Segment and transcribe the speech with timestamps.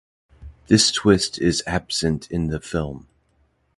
[0.65, 3.07] This twist is absent in the film.